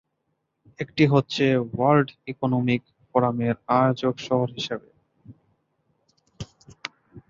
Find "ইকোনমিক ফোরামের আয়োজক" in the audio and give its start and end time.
2.27-4.15